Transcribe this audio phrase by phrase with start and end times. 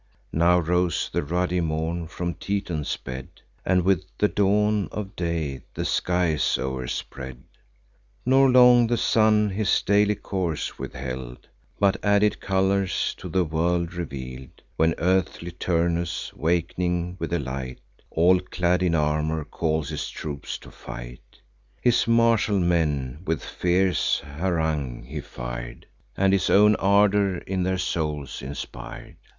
[0.33, 3.27] Now rose the ruddy morn from Tithon's bed,
[3.63, 7.43] And with the dawn of day the skies o'erspread;
[8.25, 11.47] Nor long the sun his daily course withheld,
[11.79, 17.79] But added colours to the world reveal'd: When early Turnus, wak'ning with the light,
[18.09, 21.41] All clad in armour, calls his troops to fight.
[21.79, 25.85] His martial men with fierce harangue he fir'd,
[26.17, 29.17] And his own ardour in their souls inspir'd.